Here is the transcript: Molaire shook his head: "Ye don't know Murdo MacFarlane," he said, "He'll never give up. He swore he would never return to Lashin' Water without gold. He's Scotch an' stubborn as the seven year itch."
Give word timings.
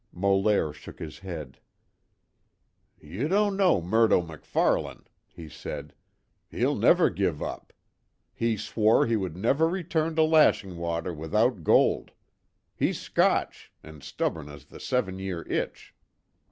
Molaire 0.11 0.73
shook 0.73 0.97
his 0.97 1.19
head: 1.19 1.59
"Ye 2.99 3.27
don't 3.27 3.55
know 3.55 3.79
Murdo 3.83 4.23
MacFarlane," 4.23 5.05
he 5.27 5.47
said, 5.47 5.93
"He'll 6.49 6.73
never 6.75 7.11
give 7.11 7.39
up. 7.43 7.71
He 8.33 8.57
swore 8.57 9.05
he 9.05 9.15
would 9.15 9.37
never 9.37 9.69
return 9.69 10.15
to 10.15 10.23
Lashin' 10.23 10.77
Water 10.77 11.13
without 11.13 11.63
gold. 11.63 12.13
He's 12.75 12.99
Scotch 12.99 13.71
an' 13.83 14.01
stubborn 14.01 14.49
as 14.49 14.65
the 14.65 14.79
seven 14.79 15.19
year 15.19 15.43
itch." 15.43 15.93